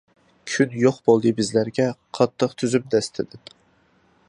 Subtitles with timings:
[0.51, 1.85] كۈن يوق بولدى بىزلەرگە,
[2.19, 3.45] قاتتىق تۈزۈم دەستىدىن.